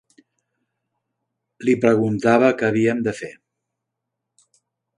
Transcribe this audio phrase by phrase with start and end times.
[1.67, 3.31] Li preguntava que havíem de fer